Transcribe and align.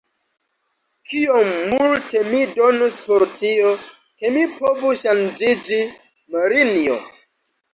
Kiom 1.09 1.49
multe 1.73 2.21
mi 2.31 2.39
donus 2.55 2.97
por 3.09 3.27
tio, 3.41 3.75
ke 4.23 4.33
mi 4.39 4.47
povu 4.57 4.95
ŝanĝiĝi, 5.03 5.81
Marinjo! 6.39 6.99